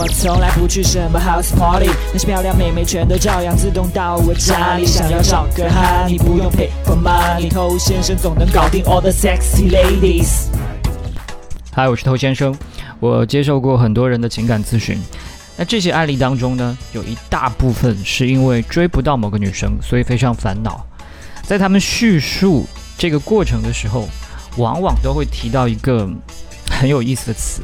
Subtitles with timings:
[0.00, 4.86] 我从来不去什么 house party，那些漂亮妹妹全都照样自动到我家里。
[4.86, 10.46] 想要找个哈，你不用 pay for money，偷先生总能搞定 all the sexy ladies。
[11.72, 12.56] 嗨，我是偷先生，
[13.00, 14.96] 我接受过很多人的情感咨询。
[15.56, 20.86] 那这些案例当中呢，有一大部分是因为追不到某个女生，所以非常烦恼。
[21.42, 22.64] 在他们叙述
[22.96, 24.08] 这个过程的时候，
[24.58, 26.08] 往往都会提到一个
[26.70, 27.62] 很有意思的词，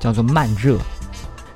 [0.00, 0.78] 叫做慢热。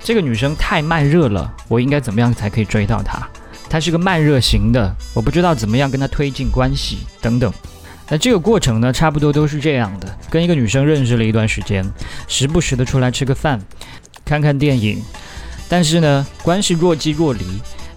[0.08, 3.20] 这个女生太慢热了，我应该怎么样才可以追到她？
[3.68, 7.52] 她是个慢热型的，我不知道怎么样跟她推进关系等等。
[8.08, 11.84] 那这个过程呢，差不多都是这样的：跟一个女生认识了一段时间，
[12.26, 13.60] 时不时的出来吃个饭，
[14.24, 14.98] 看看电影。
[15.68, 17.44] 但是呢，关系若即若离。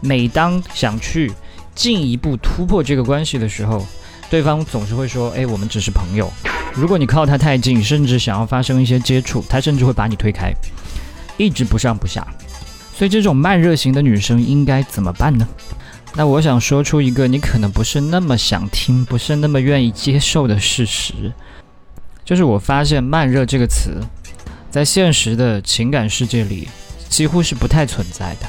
[0.02, 1.32] 每当想去
[1.74, 3.88] 进一步突破这个关系的时候，
[4.30, 6.30] 对方总是会说：“哎，我们只是朋友。”
[6.76, 10.52] 如果你靠她太近，甚至想要发生一些接触，他甚至会把你推开，
[11.42, 12.26] 一直不上不下。
[12.96, 15.48] 所以，这种慢热型的女生应该怎么办呢？
[16.16, 21.32] 那我想说出一个你可能不是那么想听、不是那么愿意接受的事实，
[22.24, 24.02] 就是我发现“慢热”这个词
[24.70, 26.68] 在现实的情感世界里。
[27.10, 28.48] 几乎是不太存在的，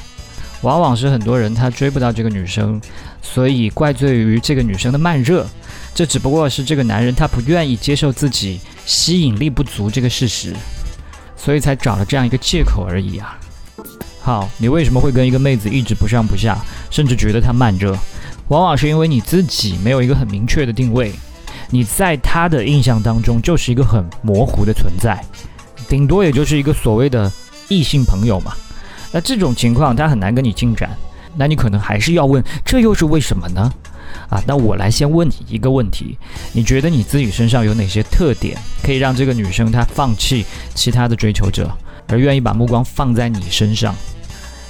[0.61, 2.79] 往往是很多人他追不到这个女生，
[3.21, 5.45] 所以怪罪于这个女生的慢热。
[5.93, 10.55] 这只不过是这个男人他不愿意接受自己吸引力不足这个事实，
[11.43, 13.37] 所以才找了这样一个借口而已啊。
[14.21, 16.57] 好，你为什么会跟一个妹子一直不上不下，
[16.89, 17.97] 甚至觉得她慢热？
[18.47, 21.11] 往往是因为你自己没有一个很明确的定位，
[21.69, 25.21] 你在她的印象当中就是一个很模糊的存在，
[25.89, 27.31] 顶多也就是一个所谓的。
[27.69, 28.53] 异性朋友嘛，
[29.11, 30.95] 那这种情况他很难跟你进展，
[31.35, 33.73] 那你可能还是要问，这又是为什么呢？
[34.29, 36.17] 啊，那我来先问你一个问题，
[36.53, 41.69] 你觉得你自己身上有哪些特点，可以让这个女生她放弃其他的追求者，
[42.07, 43.95] 而愿意把目光放在你身上？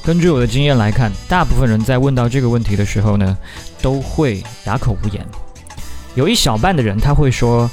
[0.06, 3.38] 根据我的经验来看，大部分人在问到这个问题的时候呢，
[3.82, 5.26] 都会哑口无言。
[6.16, 7.70] 有一小半的人他会说，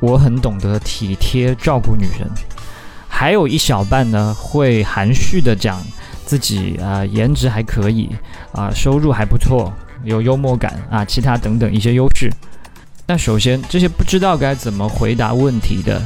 [0.00, 2.28] 我很懂得体贴照顾女人。
[3.08, 5.80] 还有一小半呢，会含蓄的讲
[6.26, 8.10] 自己啊，颜值还可以
[8.50, 9.72] 啊，收入还不错，
[10.04, 12.30] 有幽默感啊，其他等等一些优势。
[13.06, 16.02] 那首先，这些不知道该怎么回答问题的，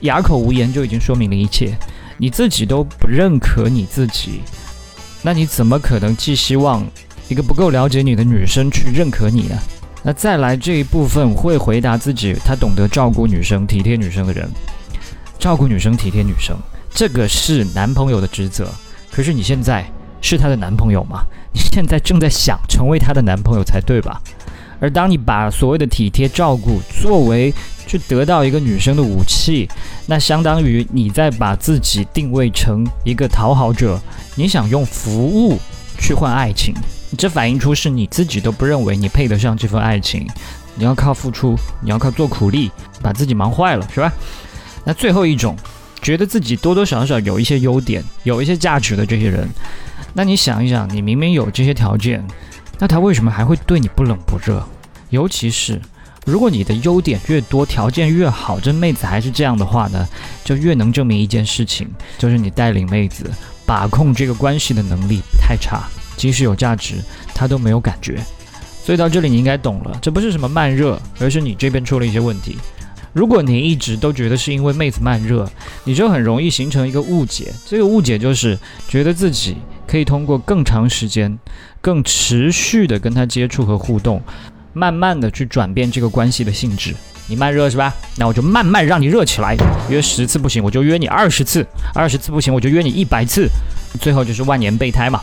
[0.00, 1.74] 哑口无言就已经说明了一切。
[2.16, 4.40] 你自己都不认可你自己，
[5.22, 6.86] 那你怎么可能寄希望
[7.28, 9.56] 一个不够了解你的女生去认可你呢？
[10.02, 14.48] 那再来这一部分会回答自己，他懂得照顾女生、体贴女生的人。
[15.38, 16.56] 照顾女生、体贴女生，
[16.90, 18.70] 这个是男朋友的职责。
[19.10, 19.84] 可是你现在
[20.24, 21.22] 是她的男朋友吗？
[21.52, 24.20] 你现在正在想成为她的男朋友才对吧？
[24.80, 27.52] 而当你把所谓的体贴照顾作为
[27.86, 29.68] 去得到一个女生的武器，
[30.06, 34.00] 那相当于你在把自己定位成一个讨好者，
[34.34, 35.58] 你想用服务
[35.98, 36.74] 去换爱情，
[37.16, 40.26] 这反映出是你自己都不认为你配得上这份爱情。
[40.74, 42.70] 你要靠付出，你要靠做苦力，
[43.00, 44.12] 把自己忙坏了，是吧？
[44.84, 45.56] 那最后一种，
[46.02, 49.48] 觉得自己多多少少有一些优点、有一些价值的这些人，
[50.14, 52.24] 那你想一想，你明明有这些条件，
[52.78, 54.64] 那他为什么还会对你不冷不热？
[55.10, 55.80] 尤其是
[56.24, 60.08] 如果你的优点越多、条件越好，这妹子还是这样的话呢，
[60.44, 63.30] 就越能证明一件事情，就是你带领妹子
[63.66, 65.82] 把控这个关系的能力太差，
[66.16, 66.94] 即使有价值，
[67.34, 68.24] 她都没有感觉。
[68.84, 72.56] 所以到这里你应该懂了，这不是什么慢热，而是你这边出了一些问题。
[73.12, 75.48] 如果你一直都觉得是因为妹子慢热，
[75.84, 77.52] 你就很容易形成一个误解。
[77.64, 78.58] 这个误解就是
[78.88, 81.38] 觉得自己可以通过更长时间、
[81.80, 84.20] 更持续的跟他接触和互动，
[84.72, 86.94] 慢慢的去转变这个关系的性质。
[87.26, 87.94] 你慢热是吧？
[88.16, 89.56] 那我就慢慢让你热起来。
[89.88, 91.62] 约十次不行，我就约你二十次；
[91.94, 93.48] 二十次不行，我就约你一百次。
[94.00, 95.20] 最后就是万年备胎嘛。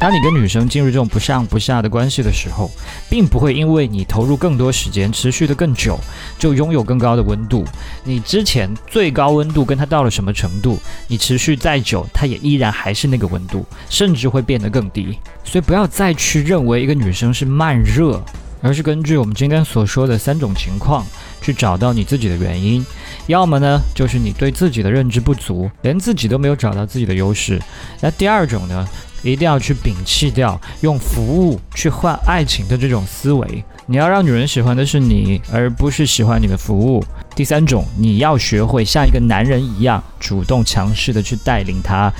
[0.00, 2.70] 当你跟女生进入这种不上不下的关系的时候，
[3.10, 6.00] 并不会因为你投入更多时间、持续的更久，
[6.38, 7.66] 就拥有更高的温度。
[8.02, 15.18] 你之前最高温度跟她到了什么程度，你持续再久，她也依然还是那个温度，甚至会变得更低。
[15.44, 18.24] 所以不要再去认为一个女生是慢热，
[18.62, 21.04] 而是根据我们今天所说的三种情况
[21.40, 22.84] 去找到你自己的原因。
[23.26, 27.60] 要么呢，就是你对自己的认知不足，连自己都没有找到自己的优势。
[28.00, 28.86] 那第二种呢？
[29.22, 33.62] 一定要去摒弃掉用服务去换爱情的这种思维。
[33.84, 37.04] 你要让女人喜欢的是你，而不是喜欢你的服务。
[37.36, 42.10] 第三种，你要学会像一个男人一样，主动强势的去带领她，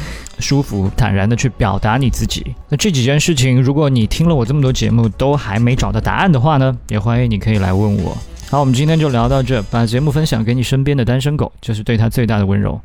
[0.40, 2.54] 舒服坦然的去表达你自己。
[2.68, 8.14] 那这几件事情，如果你听了我这么多节目都还没找到答案的话呢，也欢迎你可以来问我。
[8.50, 12.80] 好，我们今天就聊到这，把节目分享给你身边的单身狗，就是对他最大的温柔。